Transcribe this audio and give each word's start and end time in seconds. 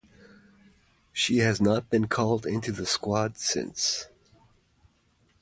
She 1.13 1.37
has 1.45 1.61
not 1.61 1.91
been 1.91 2.07
called 2.07 2.47
into 2.47 2.71
the 2.71 2.87
squad 2.87 3.37
since. 3.37 4.07